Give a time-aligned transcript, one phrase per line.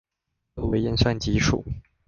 [0.55, 1.63] 做為驗算基礎